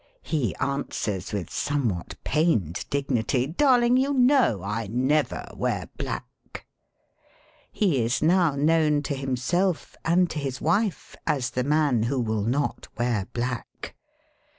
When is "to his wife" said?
10.31-11.15